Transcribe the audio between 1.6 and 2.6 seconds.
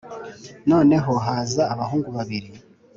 abahungu babiri